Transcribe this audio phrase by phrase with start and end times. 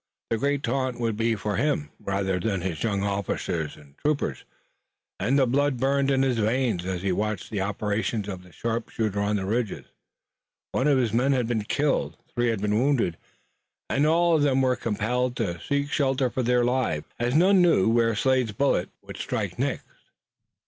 [0.31, 4.45] The great taunt would be for him rather than his young officers and troopers,
[5.19, 9.19] and the blood burned in his veins as he watched the operations of the sharpshooter
[9.19, 9.85] on the ridges.
[10.71, 13.15] One of his men had been killed, three had been wounded,
[13.91, 17.87] and all of them were compelled to seek shelter for their lives as none knew
[17.87, 19.85] where Slade's bullet would strike next.